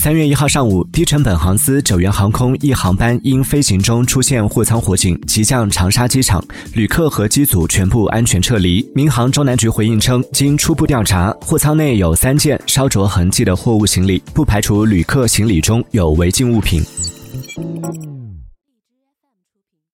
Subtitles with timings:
[0.00, 6.42] 三月一号上午，低成本航司九元航空一航班因飞行中出现货舱火警，急降长沙机场，
[6.72, 8.82] 旅客和机组全部安全撤离。
[8.94, 16.82] 民航中南局回应称，经初步调查，货舱内有三件烧灼痕迹的货物行李，不排除旅客行李中有违禁物品。